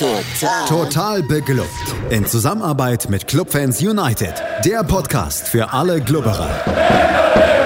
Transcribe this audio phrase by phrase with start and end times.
[0.00, 0.66] Total.
[0.66, 1.94] Total beglückt.
[2.08, 4.32] In Zusammenarbeit mit Clubfans United.
[4.64, 6.48] Der Podcast für alle Glubberer.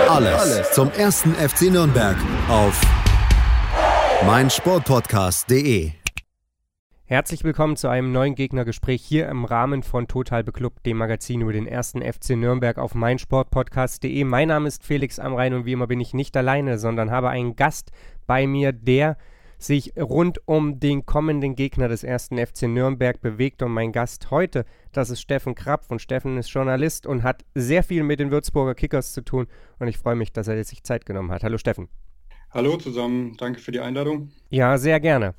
[0.09, 2.17] Alles, Alles zum ersten FC Nürnberg
[2.49, 2.81] auf
[4.27, 5.93] meinsportpodcast.de.
[7.05, 11.53] Herzlich willkommen zu einem neuen Gegnergespräch hier im Rahmen von Total Beklubbt, dem Magazin über
[11.53, 14.25] den ersten FC Nürnberg auf meinsportpodcast.de.
[14.25, 17.55] Mein Name ist Felix Amrein und wie immer bin ich nicht alleine, sondern habe einen
[17.55, 17.93] Gast
[18.27, 19.19] bei mir, der
[19.65, 23.63] sich rund um den kommenden Gegner des ersten FC Nürnberg bewegt.
[23.63, 25.91] Und mein Gast heute, das ist Steffen Krapf.
[25.91, 29.47] Und Steffen ist Journalist und hat sehr viel mit den Würzburger Kickers zu tun.
[29.79, 31.43] Und ich freue mich, dass er sich Zeit genommen hat.
[31.43, 31.89] Hallo Steffen.
[32.51, 34.31] Hallo zusammen, danke für die Einladung.
[34.49, 35.35] Ja, sehr gerne.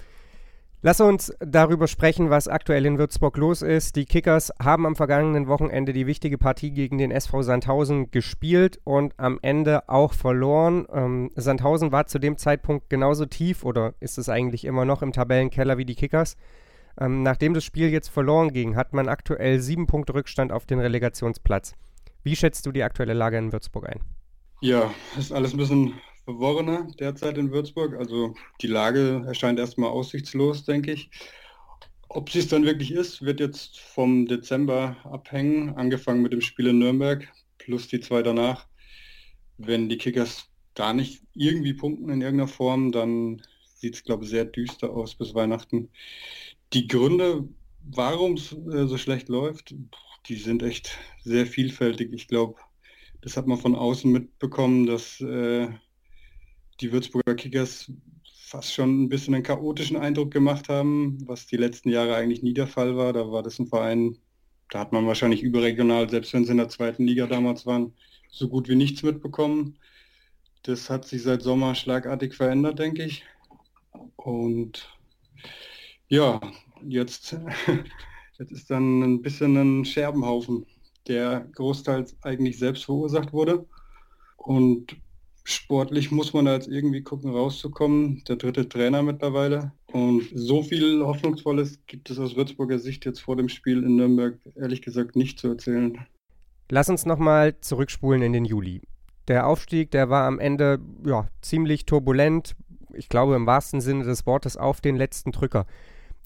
[0.86, 3.96] Lass uns darüber sprechen, was aktuell in Würzburg los ist.
[3.96, 9.16] Die Kickers haben am vergangenen Wochenende die wichtige Partie gegen den SV Sandhausen gespielt und
[9.18, 10.86] am Ende auch verloren.
[10.94, 15.12] Ähm, Sandhausen war zu dem Zeitpunkt genauso tief oder ist es eigentlich immer noch im
[15.12, 16.38] Tabellenkeller wie die Kickers.
[17.00, 20.80] Ähm, nachdem das Spiel jetzt verloren ging, hat man aktuell sieben Punkte Rückstand auf den
[20.80, 21.74] Relegationsplatz.
[22.22, 24.02] Wie schätzt du die aktuelle Lage in Würzburg ein?
[24.62, 27.96] Ja, ist alles ein bisschen verworrener derzeit in Würzburg.
[27.96, 31.10] Also die Lage erscheint erstmal aussichtslos, denke ich.
[32.10, 36.68] Ob sie es dann wirklich ist, wird jetzt vom Dezember abhängen, angefangen mit dem Spiel
[36.68, 38.68] in Nürnberg plus die zwei danach.
[39.58, 43.42] Wenn die Kickers gar nicht irgendwie punkten in irgendeiner Form, dann
[43.76, 45.90] sieht es, glaube ich, sehr düster aus bis Weihnachten.
[46.74, 47.48] Die Gründe,
[47.84, 49.76] warum es äh, so schlecht läuft,
[50.28, 52.12] die sind echt sehr vielfältig.
[52.14, 52.60] Ich glaube,
[53.22, 55.70] das hat man von außen mitbekommen, dass äh,
[56.82, 57.92] die Würzburger Kickers
[58.46, 62.54] fast schon ein bisschen einen chaotischen Eindruck gemacht haben, was die letzten Jahre eigentlich nie
[62.54, 63.12] der Fall war.
[63.14, 64.18] Da war das ein Verein,
[64.70, 67.94] da hat man wahrscheinlich überregional, selbst wenn sie in der zweiten Liga damals waren,
[68.30, 69.78] so gut wie nichts mitbekommen.
[70.64, 73.24] Das hat sich seit Sommer schlagartig verändert, denke ich.
[74.16, 74.88] Und
[76.08, 76.40] ja,
[76.84, 77.38] jetzt,
[78.38, 80.66] jetzt ist dann ein bisschen ein Scherbenhaufen,
[81.08, 83.66] der großteils eigentlich selbst verursacht wurde.
[84.38, 84.98] Und
[85.46, 88.24] sportlich muss man da jetzt irgendwie gucken, rauszukommen.
[88.28, 89.72] Der dritte Trainer mittlerweile.
[89.94, 94.38] Und so viel Hoffnungsvolles gibt es aus Würzburger Sicht jetzt vor dem Spiel in Nürnberg
[94.56, 96.06] ehrlich gesagt nicht zu erzählen.
[96.70, 98.82] Lass uns nochmal zurückspulen in den Juli.
[99.28, 102.56] Der Aufstieg, der war am Ende ja, ziemlich turbulent.
[102.94, 105.66] Ich glaube im wahrsten Sinne des Wortes auf den letzten Drücker.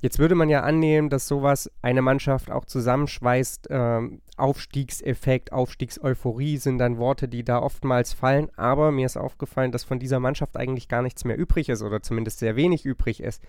[0.01, 3.67] Jetzt würde man ja annehmen, dass sowas eine Mannschaft auch zusammenschweißt.
[3.69, 8.49] Ähm, Aufstiegseffekt, Aufstiegseuphorie sind dann Worte, die da oftmals fallen.
[8.55, 12.01] Aber mir ist aufgefallen, dass von dieser Mannschaft eigentlich gar nichts mehr übrig ist oder
[12.01, 13.43] zumindest sehr wenig übrig ist.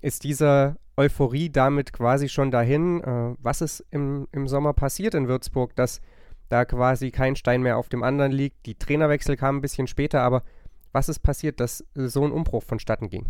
[0.00, 3.02] Ist diese Euphorie damit quasi schon dahin?
[3.02, 6.00] Äh, was ist im, im Sommer passiert in Würzburg, dass
[6.48, 8.64] da quasi kein Stein mehr auf dem anderen liegt?
[8.66, 10.44] Die Trainerwechsel kamen ein bisschen später, aber
[10.92, 13.26] was ist passiert, dass so ein Umbruch vonstatten ging?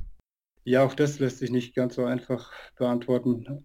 [0.65, 3.65] Ja, auch das lässt sich nicht ganz so einfach beantworten.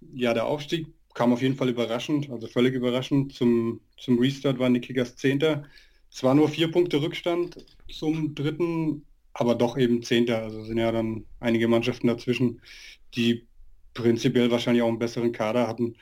[0.00, 3.32] Ja, der Aufstieg kam auf jeden Fall überraschend, also völlig überraschend.
[3.32, 5.64] Zum, zum Restart waren die Kickers Zehnter.
[6.10, 7.56] Zwar nur vier Punkte Rückstand
[7.90, 10.42] zum dritten, aber doch eben Zehnter.
[10.42, 12.60] Also sind ja dann einige Mannschaften dazwischen,
[13.14, 13.48] die
[13.94, 15.96] prinzipiell wahrscheinlich auch einen besseren Kader hatten.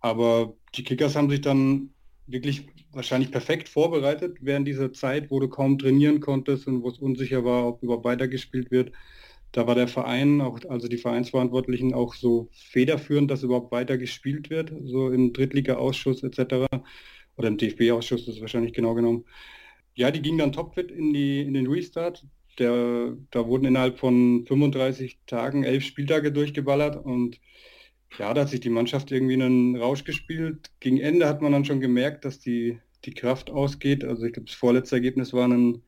[0.00, 1.94] Aber die Kickers haben sich dann
[2.26, 6.98] wirklich wahrscheinlich perfekt vorbereitet während dieser Zeit, wo du kaum trainieren konntest und wo es
[6.98, 8.92] unsicher war, ob überhaupt weitergespielt wird
[9.52, 14.50] da war der Verein, auch, also die Vereinsverantwortlichen auch so federführend, dass überhaupt weiter gespielt
[14.50, 16.66] wird, so im Drittliga-Ausschuss etc.
[17.36, 19.24] Oder im DFB-Ausschuss, das ist wahrscheinlich genau genommen.
[19.94, 22.26] Ja, die gingen dann topfit in, die, in den Restart.
[22.58, 27.40] Der, da wurden innerhalb von 35 Tagen elf Spieltage durchgeballert und
[28.18, 30.70] ja, da hat sich die Mannschaft irgendwie einen Rausch gespielt.
[30.80, 34.04] Gegen Ende hat man dann schon gemerkt, dass die, die Kraft ausgeht.
[34.04, 35.82] Also ich glaube, das vorletzte Ergebnis war ein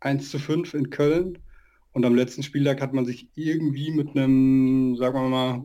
[0.00, 1.38] 1 zu 5 in Köln.
[1.98, 5.64] Und am letzten Spieltag hat man sich irgendwie mit einem, sagen wir mal,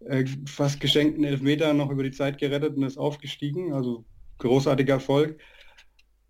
[0.00, 3.72] äh, fast geschenkten Elfmeter noch über die Zeit gerettet und ist aufgestiegen.
[3.72, 4.04] Also
[4.38, 5.38] großartiger Erfolg.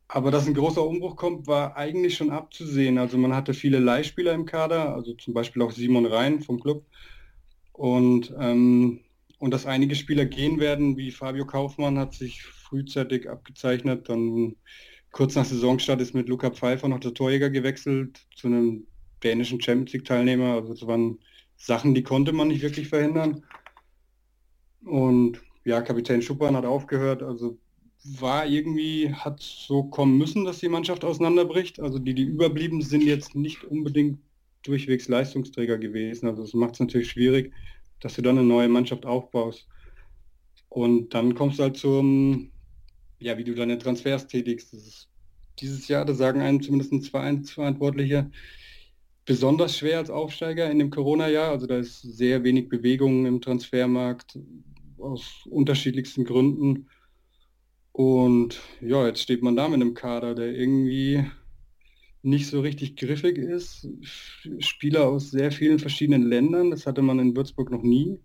[0.08, 2.98] Aber dass ein großer Umbruch kommt, war eigentlich schon abzusehen.
[2.98, 6.84] Also man hatte viele Leihspieler im Kader, also zum Beispiel auch Simon Rhein vom Club.
[7.72, 9.00] Und, ähm,
[9.38, 14.06] und dass einige Spieler gehen werden, wie Fabio Kaufmann, hat sich frühzeitig abgezeichnet.
[14.10, 14.56] Dann
[15.12, 18.86] kurz nach Saisonstart ist mit Luca Pfeiffer noch der Torjäger gewechselt zu einem
[19.24, 20.54] dänischen Champions League-Teilnehmer.
[20.54, 21.18] Also das waren
[21.56, 23.44] Sachen, die konnte man nicht wirklich verhindern.
[24.84, 27.22] Und ja, Kapitän Schuppan hat aufgehört.
[27.22, 27.58] Also
[28.04, 31.80] war irgendwie, hat so kommen müssen, dass die Mannschaft auseinanderbricht.
[31.80, 34.18] Also die, die überblieben, sind jetzt nicht unbedingt
[34.62, 36.28] durchwegs Leistungsträger gewesen.
[36.28, 37.52] Also das macht es natürlich schwierig,
[38.00, 39.66] dass du dann eine neue Mannschaft aufbaust.
[40.68, 42.50] Und dann kommst du halt zum,
[43.20, 44.74] ja, wie du deine Transfers tätigst.
[45.60, 48.30] dieses Jahr, da sagen einem zumindest zwei Verantwortliche,
[49.24, 51.50] besonders schwer als Aufsteiger in dem Corona-Jahr.
[51.50, 54.38] Also da ist sehr wenig Bewegung im Transfermarkt
[54.98, 56.88] aus unterschiedlichsten Gründen.
[57.92, 61.24] Und ja, jetzt steht man da mit einem Kader, der irgendwie
[62.22, 63.86] nicht so richtig griffig ist.
[64.58, 68.18] Spieler aus sehr vielen verschiedenen Ländern, das hatte man in Würzburg noch nie.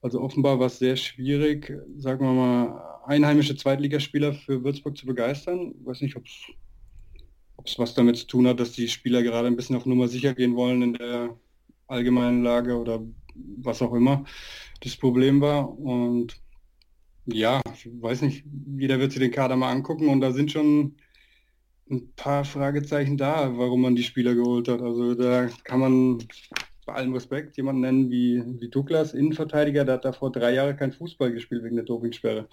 [0.00, 5.74] Also offenbar war es sehr schwierig, sagen wir mal, einheimische Zweitligaspieler für Würzburg zu begeistern.
[5.78, 6.46] Ich weiß nicht, ob es
[7.78, 10.56] was damit zu tun hat, dass die Spieler gerade ein bisschen auf Nummer sicher gehen
[10.56, 11.36] wollen in der
[11.86, 13.04] allgemeinen Lage oder
[13.34, 14.24] was auch immer
[14.82, 15.78] das Problem war.
[15.78, 16.36] Und
[17.26, 18.44] ja, ich weiß nicht,
[18.76, 20.96] jeder wird sich den Kader mal angucken und da sind schon
[21.90, 24.80] ein paar Fragezeichen da, warum man die Spieler geholt hat.
[24.80, 26.18] Also da kann man
[26.84, 30.76] bei allem Respekt jemanden nennen wie, wie Douglas, Innenverteidiger, der hat da vor drei Jahren
[30.76, 32.48] kein Fußball gespielt wegen der Dopingsperre.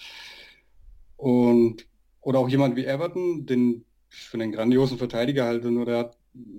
[1.17, 1.87] Und
[2.21, 6.17] oder auch jemand wie Everton, den für einen grandiosen Verteidiger halte, nur der hat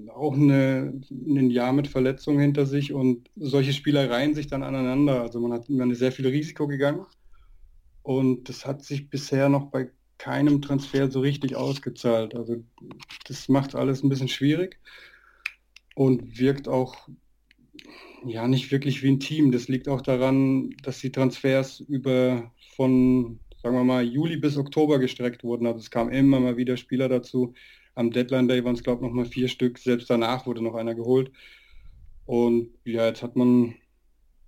[0.08, 5.22] auch eine, ein Jahr mit Verletzungen hinter sich und solche Spieler reihen sich dann aneinander.
[5.22, 7.06] Also man hat man ist sehr viel Risiko gegangen
[8.02, 12.34] und das hat sich bisher noch bei keinem Transfer so richtig ausgezahlt.
[12.34, 12.62] Also
[13.26, 14.78] das macht alles ein bisschen schwierig
[15.94, 17.08] und wirkt auch
[18.24, 19.52] ja nicht wirklich wie ein Team.
[19.52, 24.98] Das liegt auch daran, dass die Transfers über von, sagen wir mal, Juli bis Oktober
[24.98, 25.66] gestreckt wurden.
[25.66, 27.54] Also es kamen immer mal wieder Spieler dazu.
[27.94, 29.78] Am Deadline Day waren es, glaube ich, noch mal vier Stück.
[29.78, 31.32] Selbst danach wurde noch einer geholt.
[32.26, 33.74] Und ja, jetzt hat man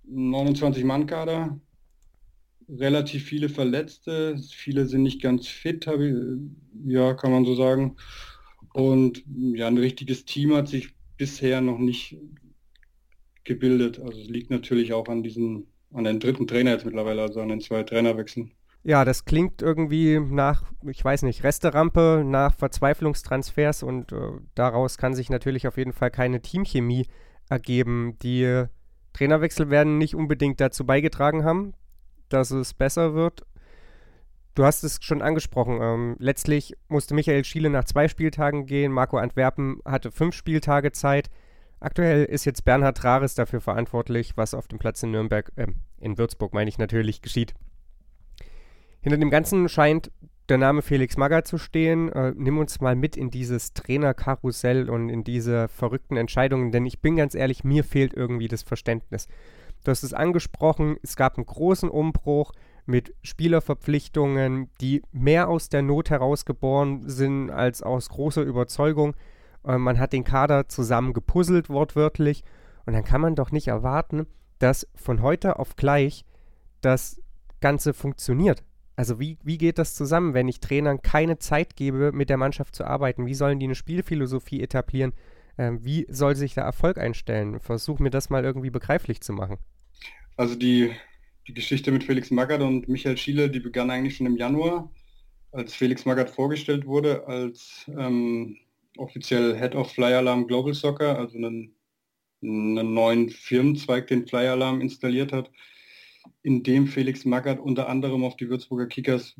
[0.03, 1.59] 29 Mann-Kader,
[2.69, 6.13] relativ viele Verletzte, viele sind nicht ganz fit, ich,
[6.85, 7.95] ja, kann man so sagen.
[8.73, 12.17] Und ja, ein richtiges Team hat sich bisher noch nicht
[13.45, 13.99] gebildet.
[13.99, 17.49] Also es liegt natürlich auch an diesen, an den dritten Trainer jetzt mittlerweile, also an
[17.49, 18.51] den zwei Trainerwechseln.
[18.87, 25.13] Ja, das klingt irgendwie nach, ich weiß nicht, Resterampe, nach Verzweiflungstransfers und äh, daraus kann
[25.13, 27.05] sich natürlich auf jeden Fall keine Teamchemie
[27.49, 28.17] ergeben.
[28.23, 28.63] Die
[29.11, 31.73] Trainerwechsel werden nicht unbedingt dazu beigetragen haben,
[32.29, 33.45] dass es besser wird.
[34.55, 35.79] Du hast es schon angesprochen.
[35.81, 38.93] Ähm, letztlich musste Michael Schiele nach zwei Spieltagen gehen.
[38.93, 41.29] Marco Antwerpen hatte fünf Spieltage Zeit.
[41.81, 45.67] Aktuell ist jetzt Bernhard Rares dafür verantwortlich, was auf dem Platz in Nürnberg, äh,
[45.99, 47.53] in Würzburg meine ich natürlich, geschieht.
[49.07, 50.11] Hinter dem Ganzen scheint
[50.49, 52.11] der Name Felix Magath zu stehen.
[52.11, 56.99] Äh, nimm uns mal mit in dieses Trainerkarussell und in diese verrückten Entscheidungen, denn ich
[56.99, 59.29] bin ganz ehrlich, mir fehlt irgendwie das Verständnis.
[59.85, 62.51] Du hast es angesprochen, es gab einen großen Umbruch
[62.85, 69.15] mit Spielerverpflichtungen, die mehr aus der Not herausgeboren sind als aus großer Überzeugung.
[69.65, 72.43] Äh, man hat den Kader zusammen gepuzzelt, wortwörtlich.
[72.85, 74.27] Und dann kann man doch nicht erwarten,
[74.59, 76.25] dass von heute auf gleich
[76.81, 77.21] das
[77.61, 78.65] Ganze funktioniert.
[78.97, 82.75] Also wie, wie geht das zusammen, wenn ich Trainern keine Zeit gebe, mit der Mannschaft
[82.75, 83.27] zu arbeiten?
[83.27, 85.13] Wie sollen die eine Spielphilosophie etablieren?
[85.59, 87.59] Ähm, wie soll sich da Erfolg einstellen?
[87.59, 89.59] Versuch mir das mal irgendwie begreiflich zu machen.
[90.35, 90.91] Also die,
[91.47, 94.91] die Geschichte mit Felix Magath und Michael Schiele, die begann eigentlich schon im Januar,
[95.51, 98.57] als Felix Magath vorgestellt wurde als ähm,
[98.97, 101.75] offiziell Head of Fly Alarm Global Soccer, also einen,
[102.41, 105.51] einen neuen Firmenzweig, den Fly Alarm installiert hat,
[106.43, 109.35] in dem Felix Magath unter anderem auf die Würzburger Kickers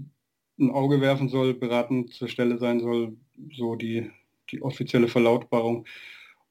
[0.59, 3.15] ein Auge werfen soll, beratend zur Stelle sein soll,
[3.55, 4.09] so die,
[4.51, 5.85] die offizielle Verlautbarung.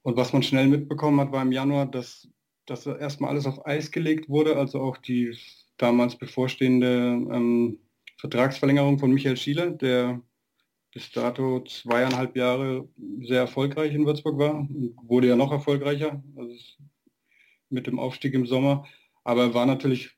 [0.02, 2.28] Und was man schnell mitbekommen hat, war im Januar, dass,
[2.66, 5.36] dass erstmal alles auf Eis gelegt wurde, also auch die
[5.76, 6.87] damals bevorstehende
[7.32, 7.78] ähm,
[8.18, 10.22] Vertragsverlängerung von Michael Schiele, der
[10.92, 12.88] bis dato zweieinhalb Jahre
[13.20, 14.66] sehr erfolgreich in Würzburg war
[15.02, 16.54] wurde ja noch erfolgreicher also
[17.68, 18.87] mit dem Aufstieg im Sommer.
[19.22, 20.15] Aber er war natürlich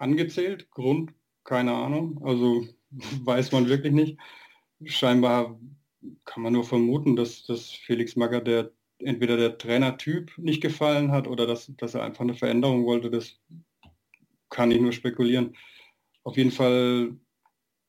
[0.00, 1.12] angezählt, Grund,
[1.44, 2.66] keine Ahnung, also
[3.24, 4.18] weiß man wirklich nicht.
[4.84, 5.60] Scheinbar
[6.24, 11.26] kann man nur vermuten, dass, dass Felix Magger der entweder der Trainertyp nicht gefallen hat
[11.26, 13.10] oder dass, dass er einfach eine Veränderung wollte.
[13.10, 13.38] Das
[14.50, 15.56] kann ich nur spekulieren.
[16.22, 17.16] Auf jeden Fall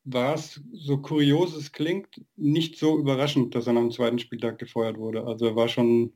[0.04, 4.58] war es, so kurios es klingt, nicht so überraschend, dass er nach dem zweiten Spieltag
[4.58, 5.26] gefeuert wurde.
[5.26, 6.14] Also er war schon,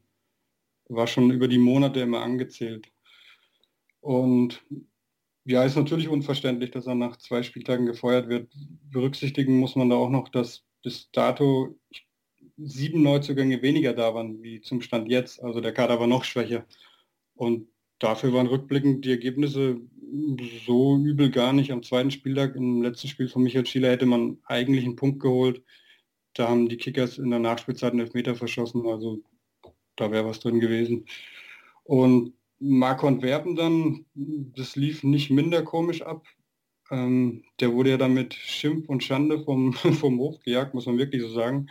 [0.88, 2.92] war schon über die Monate immer angezählt.
[4.02, 4.64] Und
[5.46, 8.52] ja, ist natürlich unverständlich, dass er nach zwei Spieltagen gefeuert wird.
[8.92, 11.78] Berücksichtigen muss man da auch noch, dass bis dato
[12.58, 15.42] sieben Neuzugänge weniger da waren, wie zum Stand jetzt.
[15.44, 16.66] Also der Kader war noch schwächer.
[17.36, 17.68] Und
[18.00, 19.80] dafür waren rückblickend die Ergebnisse
[20.66, 21.72] so übel gar nicht.
[21.72, 25.64] Am zweiten Spieltag, im letzten Spiel von Michael Schieler, hätte man eigentlich einen Punkt geholt.
[26.34, 28.88] Da haben die Kickers in der Nachspielzeit einen Elfmeter verschossen.
[28.88, 29.22] Also
[29.96, 31.06] da wäre was drin gewesen.
[31.84, 32.34] Und
[32.67, 36.25] Marco und Werben dann, das lief nicht minder komisch ab.
[36.91, 40.98] Ähm, der wurde ja dann mit Schimpf und Schande vom, vom Hof gejagt, muss man
[40.98, 41.67] wirklich so sagen.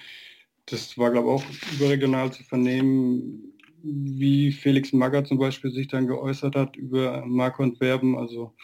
[0.66, 6.06] Das war, glaube ich, auch überregional zu vernehmen wie Felix Magger zum Beispiel sich dann
[6.06, 8.16] geäußert hat über Marco und Werben.
[8.16, 8.54] Also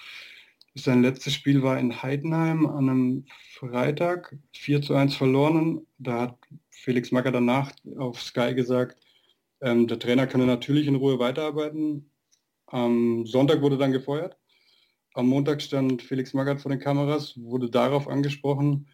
[0.75, 5.87] sein letztes Spiel war in Heidenheim an einem Freitag, 4 zu 1 verloren.
[5.99, 6.39] Da hat
[6.71, 8.97] Felix Magger danach auf Sky gesagt,
[9.61, 12.10] ähm, der Trainer könne natürlich in Ruhe weiterarbeiten.
[12.71, 14.37] Am Sonntag wurde dann gefeuert.
[15.15, 18.87] Am Montag stand Felix Magath vor den Kameras, wurde darauf angesprochen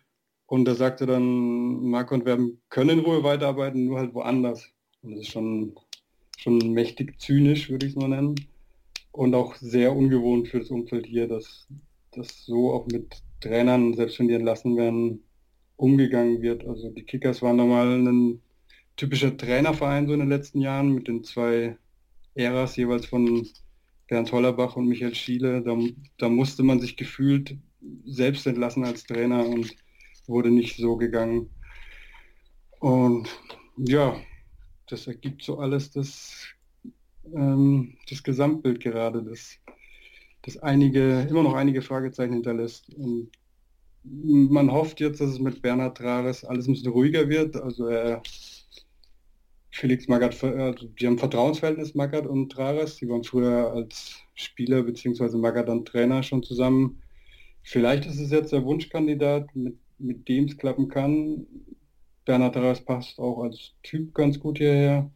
[0.46, 4.70] und da sagte dann, Marco und Werben können Ruhe weiterarbeiten, nur halt woanders.
[5.02, 5.74] Und das ist schon,
[6.38, 8.34] schon mächtig zynisch, würde ich es mal nennen.
[9.12, 11.66] Und auch sehr ungewohnt für das Umfeld hier, dass
[12.12, 15.22] das so auch mit Trainern, selbst wenn die entlassen werden,
[15.76, 16.64] umgegangen wird.
[16.66, 18.40] Also die Kickers waren nochmal ein
[18.96, 21.76] typischer Trainerverein so in den letzten Jahren mit den zwei
[22.34, 23.46] Äras jeweils von
[24.08, 25.62] Bernd Hollerbach und Michael Schiele.
[25.62, 25.76] Da,
[26.18, 27.56] da musste man sich gefühlt
[28.04, 29.74] selbst entlassen als Trainer und
[30.26, 31.50] wurde nicht so gegangen.
[32.80, 33.28] Und
[33.76, 34.16] ja,
[34.88, 36.46] das ergibt so alles das,
[37.34, 39.58] ähm, das Gesamtbild gerade, das,
[40.42, 42.88] das einige, immer noch einige Fragezeichen hinterlässt.
[42.94, 43.30] Und
[44.04, 47.56] man hofft jetzt, dass es mit Bernhard Trares alles ein bisschen ruhiger wird.
[47.56, 48.22] Also er
[49.76, 52.96] Felix Magath, also die haben Vertrauensverhältnis, Magath und Trares.
[52.96, 55.36] Die waren früher als Spieler bzw.
[55.36, 57.02] Magath dann Trainer schon zusammen.
[57.62, 61.46] Vielleicht ist es jetzt der Wunschkandidat, mit, mit dem es klappen kann.
[62.24, 65.10] Bernhard Trares passt auch als Typ ganz gut hierher.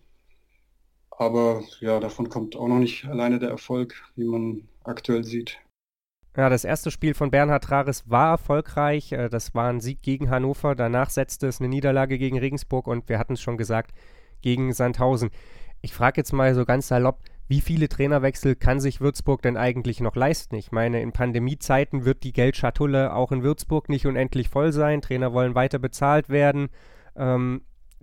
[1.10, 5.58] Aber ja, davon kommt auch noch nicht alleine der Erfolg, wie man aktuell sieht.
[6.36, 9.12] Ja, das erste Spiel von Bernhard Trares war erfolgreich.
[9.12, 10.74] Äh, das war ein Sieg gegen Hannover.
[10.74, 13.92] Danach setzte es eine Niederlage gegen Regensburg und wir hatten es schon gesagt,
[14.42, 15.30] gegen Sandhausen.
[15.82, 20.00] Ich frage jetzt mal so ganz salopp, wie viele Trainerwechsel kann sich Würzburg denn eigentlich
[20.00, 20.54] noch leisten?
[20.54, 25.02] Ich meine, in Pandemiezeiten wird die Geldschatulle auch in Würzburg nicht unendlich voll sein.
[25.02, 26.68] Trainer wollen weiter bezahlt werden.
[27.16, 27.62] Ähm,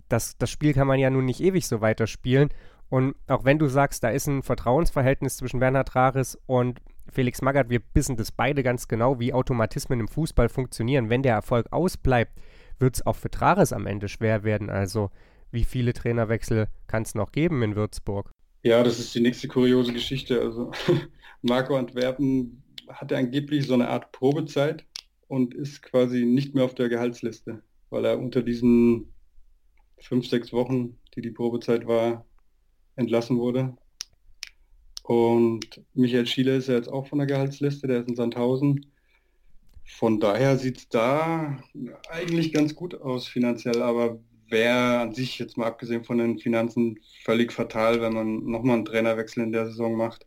[0.10, 2.50] das, das Spiel kann man ja nun nicht ewig so weiterspielen.
[2.90, 7.70] Und auch wenn du sagst, da ist ein Vertrauensverhältnis zwischen Bernhard Rares und Felix Magath,
[7.70, 11.10] wir wissen das beide ganz genau, wie Automatismen im Fußball funktionieren.
[11.10, 12.34] Wenn der Erfolg ausbleibt,
[12.80, 14.70] wird es auch für Trares am Ende schwer werden.
[14.70, 15.10] Also
[15.52, 18.32] wie viele Trainerwechsel kann es noch geben in Würzburg?
[18.64, 20.42] Ja, das ist die nächste kuriose Geschichte.
[20.42, 20.72] Also
[21.42, 24.86] Marco Antwerpen hatte angeblich so eine Art Probezeit
[25.28, 29.14] und ist quasi nicht mehr auf der Gehaltsliste, weil er unter diesen
[30.00, 32.26] fünf, sechs Wochen, die die Probezeit war,
[32.96, 33.76] entlassen wurde.
[35.04, 38.86] Und Michael Schiele ist ja jetzt auch von der Gehaltsliste, der ist in Sandhausen.
[39.86, 41.58] Von daher sieht es da
[42.10, 47.00] eigentlich ganz gut aus finanziell, aber wäre an sich jetzt mal abgesehen von den Finanzen
[47.24, 50.26] völlig fatal, wenn man nochmal einen Trainerwechsel in der Saison macht.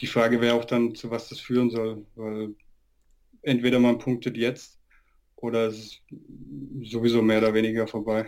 [0.00, 2.54] Die Frage wäre auch dann, zu was das führen soll, weil
[3.42, 4.78] entweder man punktet jetzt
[5.36, 6.02] oder es ist
[6.82, 8.26] sowieso mehr oder weniger vorbei.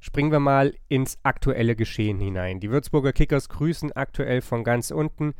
[0.00, 2.60] Springen wir mal ins aktuelle Geschehen hinein.
[2.60, 5.34] Die Würzburger Kickers grüßen aktuell von ganz unten,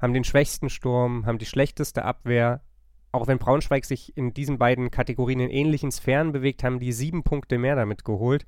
[0.00, 2.62] haben den schwächsten Sturm, haben die schlechteste Abwehr,
[3.12, 7.22] auch wenn Braunschweig sich in diesen beiden Kategorien in ähnlichen Sphären bewegt, haben die sieben
[7.22, 8.46] Punkte mehr damit geholt.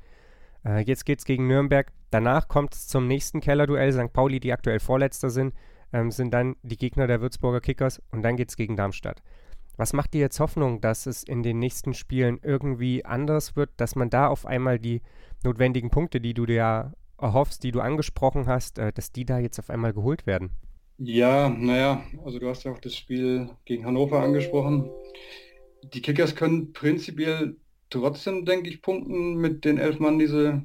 [0.64, 1.92] Äh, jetzt geht es gegen Nürnberg.
[2.10, 3.92] Danach kommt es zum nächsten Kellerduell.
[3.92, 4.12] St.
[4.12, 5.54] Pauli, die aktuell Vorletzter sind,
[5.92, 9.22] ähm, sind dann die Gegner der Würzburger Kickers und dann geht es gegen Darmstadt.
[9.76, 13.96] Was macht dir jetzt Hoffnung, dass es in den nächsten Spielen irgendwie anders wird, dass
[13.96, 15.02] man da auf einmal die
[15.42, 19.58] notwendigen Punkte, die du dir erhoffst, die du angesprochen hast, äh, dass die da jetzt
[19.58, 20.50] auf einmal geholt werden?
[20.98, 24.90] Ja, naja, also du hast ja auch das Spiel gegen Hannover angesprochen.
[25.92, 27.56] Die Kickers können prinzipiell
[27.90, 30.62] trotzdem, denke ich, punkten mit den elf Mann, die sie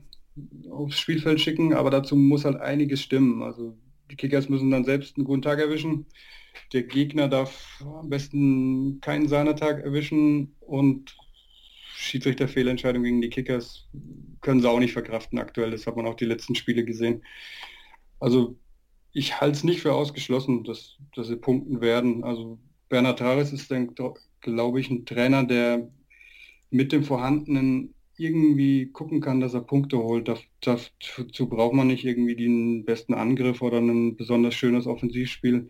[0.70, 3.42] aufs Spielfeld schicken, aber dazu muss halt einiges stimmen.
[3.42, 3.76] Also
[4.12, 6.06] die Kickers müssen dann selbst einen guten Tag erwischen.
[6.74, 11.18] Der Gegner darf am besten keinen Sahnetag erwischen und
[11.96, 13.90] Schiedsrichterfehlentscheidung gegen die Kickers
[14.42, 15.72] können sie auch nicht verkraften aktuell.
[15.72, 17.24] Das hat man auch die letzten Spiele gesehen.
[18.20, 18.58] Also
[19.12, 22.24] ich halte es nicht für ausgeschlossen, dass, dass sie punkten werden.
[22.24, 23.72] Also Bernhard Tares ist
[24.42, 25.90] glaube ich, ein Trainer, der
[26.70, 30.30] mit dem Vorhandenen irgendwie gucken kann, dass er Punkte holt.
[30.62, 35.70] Dazu braucht man nicht irgendwie den besten Angriff oder ein besonders schönes Offensivspiel.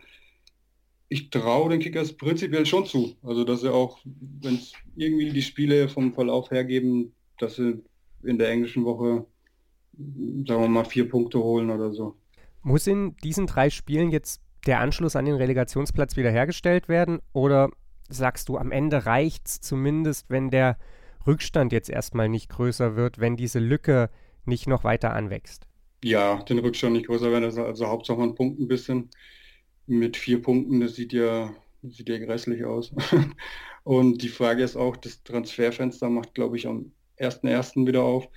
[1.10, 3.15] Ich traue den Kickers prinzipiell schon zu.
[3.24, 7.81] Also dass sie auch, wenn es irgendwie die Spiele vom Verlauf hergeben, dass sie
[8.24, 9.25] in der englischen Woche,
[9.93, 12.19] sagen wir mal, vier Punkte holen oder so.
[12.62, 17.20] Muss in diesen drei Spielen jetzt der Anschluss an den Relegationsplatz wiederhergestellt werden?
[17.34, 17.70] Oder
[18.10, 20.78] sagst du, am Ende reicht es zumindest, wenn der
[21.25, 24.10] Rückstand jetzt erstmal nicht größer wird, wenn diese Lücke
[24.46, 25.68] nicht noch weiter anwächst?
[26.04, 29.10] Ja, den Rückstand nicht größer werden, also, Hauptsache man Punkt ein bisschen.
[29.86, 32.94] Mit vier Punkten, das sieht ja, sieht ja grässlich aus.
[33.84, 37.88] Und die Frage ist auch, das Transferfenster macht, glaube ich, am 1.1.
[37.88, 38.28] wieder auf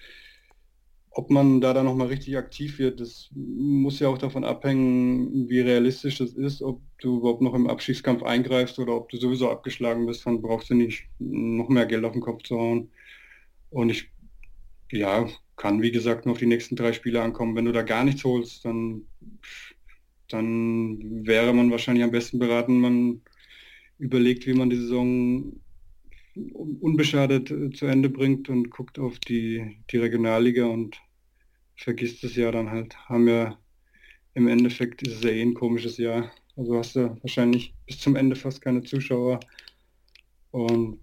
[1.15, 5.61] ob man da dann nochmal richtig aktiv wird, das muss ja auch davon abhängen, wie
[5.61, 10.07] realistisch das ist, ob du überhaupt noch im Abschiedskampf eingreifst oder ob du sowieso abgeschlagen
[10.07, 12.91] bist, dann brauchst du nicht noch mehr Geld auf den Kopf zu hauen.
[13.71, 14.11] Und ich,
[14.93, 17.57] ja, kann wie gesagt nur auf die nächsten drei Spiele ankommen.
[17.57, 19.07] Wenn du da gar nichts holst, dann,
[20.29, 23.23] dann wäre man wahrscheinlich am besten beraten, man
[23.99, 25.62] überlegt, wie man die Saison
[26.35, 31.01] unbeschadet äh, zu Ende bringt und guckt auf die, die Regionalliga und
[31.77, 32.97] vergisst das Jahr dann halt.
[33.09, 33.59] Haben ja
[34.35, 36.31] im Endeffekt ist es ja eh ein komisches Jahr.
[36.57, 39.41] Also hast du wahrscheinlich bis zum Ende fast keine Zuschauer.
[40.51, 41.01] Und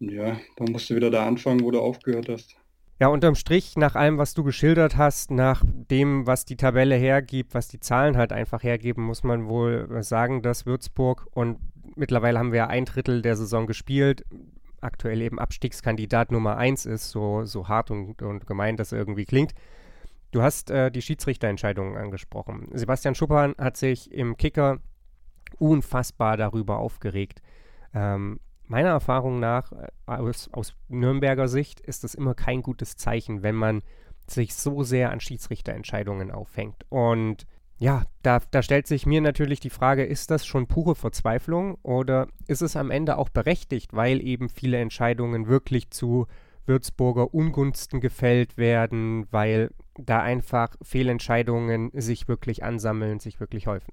[0.00, 2.56] ja, dann musst du wieder da anfangen, wo du aufgehört hast.
[3.00, 7.52] Ja, unterm Strich, nach allem, was du geschildert hast, nach dem, was die Tabelle hergibt,
[7.52, 11.58] was die Zahlen halt einfach hergeben, muss man wohl sagen, dass Würzburg und
[11.96, 14.24] mittlerweile haben wir ein Drittel der Saison gespielt,
[14.80, 19.54] aktuell eben Abstiegskandidat Nummer eins ist, so, so hart und, und gemein das irgendwie klingt.
[20.30, 22.68] Du hast äh, die Schiedsrichterentscheidungen angesprochen.
[22.72, 24.78] Sebastian Schuppan hat sich im Kicker
[25.58, 27.40] unfassbar darüber aufgeregt.
[27.94, 33.42] Ähm, meiner Erfahrung nach, äh, aus, aus Nürnberger Sicht, ist das immer kein gutes Zeichen,
[33.42, 33.82] wenn man
[34.26, 36.84] sich so sehr an Schiedsrichterentscheidungen aufhängt.
[36.88, 37.46] Und
[37.78, 42.28] ja, da, da stellt sich mir natürlich die Frage, ist das schon pure Verzweiflung oder
[42.46, 46.26] ist es am Ende auch berechtigt, weil eben viele Entscheidungen wirklich zu
[46.66, 53.92] Würzburger Ungunsten gefällt werden, weil da einfach Fehlentscheidungen sich wirklich ansammeln, sich wirklich häufen?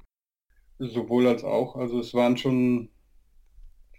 [0.79, 1.75] Sowohl als auch.
[1.75, 2.89] Also es waren schon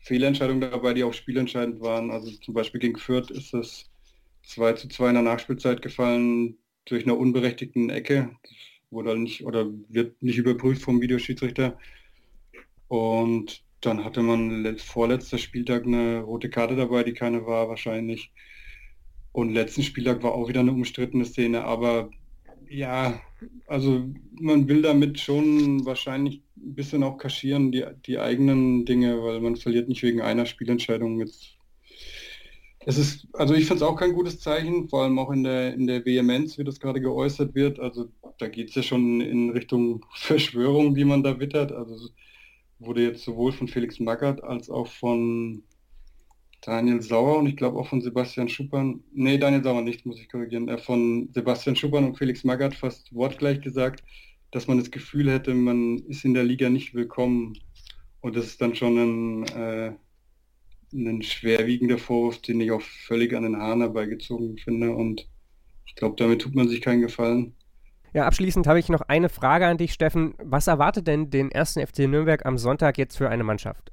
[0.01, 2.11] Fehlentscheidungen dabei, die auch spielentscheidend waren.
[2.11, 3.91] Also zum Beispiel gegen Fürth ist es
[4.45, 8.31] 2 zu 2 in der Nachspielzeit gefallen durch eine unberechtigten Ecke
[8.93, 11.79] wurde nicht oder wird nicht überprüft vom Videoschiedsrichter.
[12.89, 18.31] Und dann hatte man vorletzter Spieltag eine rote Karte dabei, die keine war wahrscheinlich.
[19.33, 22.11] Und letzten Spieltag war auch wieder eine umstrittene Szene, aber
[22.69, 23.21] ja,
[23.67, 24.09] also
[24.41, 29.57] man will damit schon wahrscheinlich ein bisschen auch kaschieren, die, die eigenen Dinge, weil man
[29.57, 31.52] verliert nicht wegen einer Spielentscheidung jetzt
[32.85, 35.75] es ist, also ich finde es auch kein gutes Zeichen, vor allem auch in der,
[35.75, 37.79] in der Vehemenz, wie das gerade geäußert wird.
[37.79, 41.73] Also da geht es ja schon in Richtung Verschwörung, die man da wittert.
[41.73, 42.11] Also
[42.79, 45.63] wurde jetzt sowohl von Felix Magath als auch von
[46.63, 50.29] Daniel Sauer und ich glaube auch von Sebastian Schuppern, nee, Daniel Sauer nicht, muss ich
[50.29, 54.05] korrigieren, äh, von Sebastian Schuppern und Felix Magath fast wortgleich gesagt,
[54.53, 57.59] dass man das Gefühl hätte, man ist in der Liga nicht willkommen.
[58.21, 59.93] Und das ist dann schon ein, äh,
[60.93, 64.91] ein schwerwiegender Vorwurf, den ich auch völlig an den Haaren herbeigezogen finde.
[64.93, 65.29] Und
[65.87, 67.55] ich glaube, damit tut man sich keinen Gefallen.
[68.15, 70.35] Ja, abschließend habe ich noch eine Frage an dich, Steffen.
[70.43, 73.91] Was erwartet denn den ersten FC Nürnberg am Sonntag jetzt für eine Mannschaft?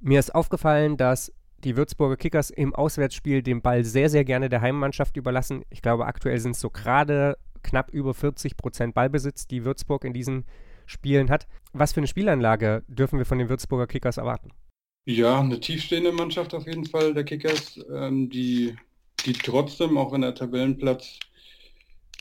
[0.00, 1.32] Mir ist aufgefallen, dass
[1.64, 5.64] die Würzburger Kickers im Auswärtsspiel den Ball sehr, sehr gerne der Heimmannschaft überlassen.
[5.70, 10.12] Ich glaube, aktuell sind es so gerade knapp über 40 Prozent Ballbesitz, die Würzburg in
[10.12, 10.44] diesen
[10.86, 11.48] Spielen hat.
[11.72, 14.50] Was für eine Spielanlage dürfen wir von den Würzburger Kickers erwarten?
[15.06, 18.74] Ja, eine tiefstehende Mannschaft auf jeden Fall der Kickers, ähm, die,
[19.26, 21.18] die trotzdem, auch wenn der Tabellenplatz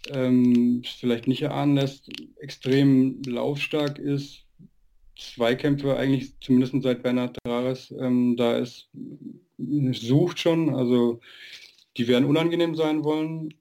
[0.09, 4.45] ähm, vielleicht nicht erahnen lässt, extrem laufstark ist.
[5.17, 8.89] Zweikämpfe eigentlich, zumindest seit Bernhard Trares, ähm, da ist,
[9.57, 11.21] sucht schon, also
[11.95, 13.53] die werden unangenehm sein wollen.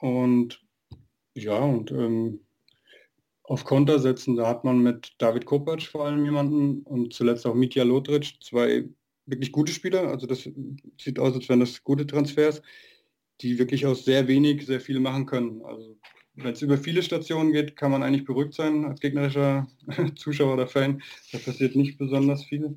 [0.00, 0.60] Und
[1.34, 2.40] ja, und ähm,
[3.48, 4.36] auf Konter setzen.
[4.36, 8.84] Da hat man mit David Kopac vor allem jemanden und zuletzt auch Mitja Lotric, zwei
[9.26, 10.08] wirklich gute Spieler.
[10.08, 10.48] Also das
[10.98, 12.62] sieht aus, als wären das gute Transfers,
[13.40, 15.62] die wirklich aus sehr wenig sehr viel machen können.
[15.64, 15.96] Also
[16.34, 19.68] wenn es über viele Stationen geht, kann man eigentlich beruhigt sein als gegnerischer
[20.16, 21.02] Zuschauer oder Fan.
[21.32, 22.76] Da passiert nicht besonders viel.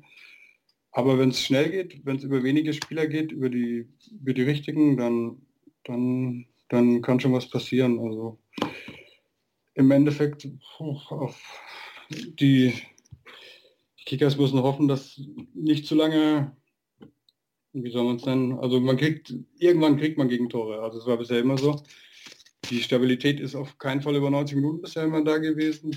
[0.92, 4.42] Aber wenn es schnell geht, wenn es über wenige Spieler geht, über die, über die
[4.42, 5.42] richtigen, dann,
[5.84, 8.00] dann, dann kann schon was passieren.
[8.00, 8.38] Also
[9.74, 11.60] im Endeffekt auf
[12.10, 12.74] die
[14.06, 15.20] Kickers müssen hoffen, dass
[15.54, 16.56] nicht zu lange,
[17.72, 21.16] wie soll man es nennen, also man kriegt, irgendwann kriegt man Gegentore, also es war
[21.16, 21.82] bisher immer so.
[22.70, 25.96] Die Stabilität ist auf keinen Fall über 90 Minuten bisher immer da gewesen.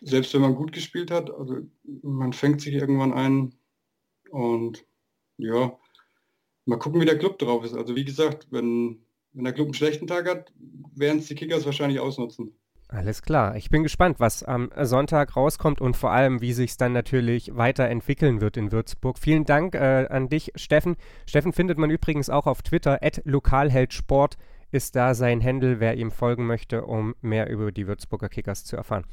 [0.00, 1.58] Selbst wenn man gut gespielt hat, also
[2.02, 3.54] man fängt sich irgendwann ein
[4.30, 4.84] und
[5.38, 5.78] ja,
[6.64, 7.74] mal gucken, wie der Club drauf ist.
[7.74, 10.52] Also wie gesagt, wenn, wenn der Club einen schlechten Tag hat,
[10.94, 12.58] werden es die Kickers wahrscheinlich ausnutzen.
[12.88, 13.56] Alles klar.
[13.56, 17.56] Ich bin gespannt, was am Sonntag rauskommt und vor allem, wie sich es dann natürlich
[17.56, 19.18] weiterentwickeln wird in Würzburg.
[19.18, 20.96] Vielen Dank äh, an dich, Steffen.
[21.26, 23.00] Steffen findet man übrigens auch auf Twitter.
[23.24, 24.36] Lokalheldsport
[24.70, 28.76] ist da sein Händel, wer ihm folgen möchte, um mehr über die Würzburger Kickers zu
[28.76, 29.04] erfahren.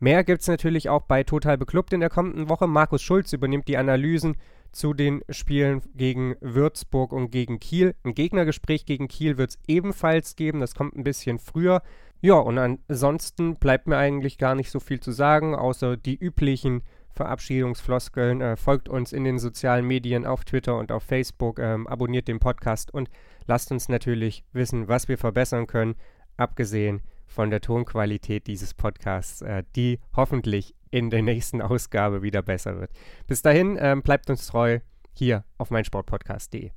[0.00, 2.66] Mehr gibt es natürlich auch bei Total Beklubbt in der kommenden Woche.
[2.66, 4.36] Markus Schulz übernimmt die Analysen
[4.74, 7.94] zu den Spielen gegen Würzburg und gegen Kiel.
[8.04, 10.60] Ein Gegnergespräch gegen Kiel wird es ebenfalls geben.
[10.60, 11.82] Das kommt ein bisschen früher.
[12.20, 16.82] Ja, und ansonsten bleibt mir eigentlich gar nicht so viel zu sagen, außer die üblichen
[17.12, 18.40] Verabschiedungsfloskeln.
[18.40, 22.40] Äh, folgt uns in den sozialen Medien auf Twitter und auf Facebook, ähm, abonniert den
[22.40, 23.08] Podcast und
[23.46, 25.94] lasst uns natürlich wissen, was wir verbessern können,
[26.36, 27.02] abgesehen
[27.34, 32.90] von der Tonqualität dieses Podcasts, äh, die hoffentlich in der nächsten Ausgabe wieder besser wird.
[33.26, 34.78] Bis dahin, ähm, bleibt uns treu
[35.12, 36.70] hier auf meinsportpodcast.de.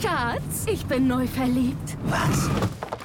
[0.00, 1.96] Schatz, ich bin neu verliebt.
[2.04, 2.50] Was?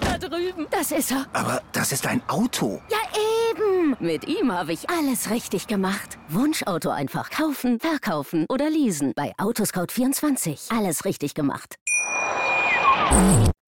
[0.01, 0.67] Da drüben.
[0.69, 1.25] Das ist er.
[1.33, 2.81] Aber das ist ein Auto.
[2.89, 2.97] Ja,
[3.51, 3.95] eben.
[3.99, 6.17] Mit ihm habe ich alles richtig gemacht.
[6.29, 9.13] Wunschauto einfach kaufen, verkaufen oder leasen.
[9.15, 10.75] Bei Autoscout24.
[10.75, 11.75] Alles richtig gemacht.